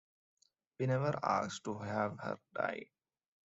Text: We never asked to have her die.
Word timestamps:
We 0.79 0.87
never 0.87 1.19
asked 1.21 1.63
to 1.65 1.77
have 1.77 2.17
her 2.21 2.39
die. 2.55 2.87